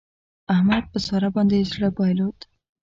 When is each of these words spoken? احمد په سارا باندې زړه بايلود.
احمد 0.53 0.83
په 0.91 0.99
سارا 1.05 1.29
باندې 1.35 1.67
زړه 1.71 1.89
بايلود. 1.97 2.39